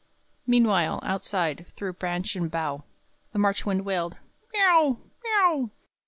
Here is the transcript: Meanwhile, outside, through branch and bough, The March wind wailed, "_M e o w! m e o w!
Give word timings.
Meanwhile, 0.47 0.99
outside, 1.03 1.67
through 1.77 1.93
branch 1.93 2.35
and 2.35 2.49
bough, 2.49 2.85
The 3.33 3.37
March 3.37 3.67
wind 3.67 3.85
wailed, 3.85 4.15
"_M 4.15 4.17
e 4.17 4.59
o 4.61 4.81
w! 4.81 5.11
m 5.13 5.13
e 5.13 5.29
o 5.43 5.51
w! 5.51 5.69